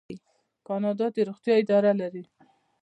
[0.67, 2.23] کاناډا د روغتیا اداره لري.